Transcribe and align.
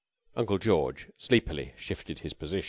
Uncle 0.35 0.57
George 0.57 1.11
sleepily 1.19 1.75
shifted 1.77 2.21
his 2.21 2.33
position. 2.33 2.59